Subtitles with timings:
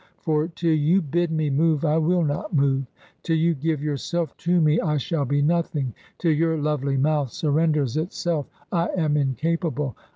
[0.17, 2.87] For till you bid me move I will not move;
[3.21, 7.97] till you give yourself to me I shall be nothing; till your lovely mouth surrenders
[7.97, 9.95] itself I am incapable.